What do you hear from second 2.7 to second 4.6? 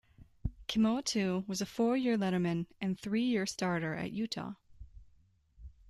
and three-year starter at Utah.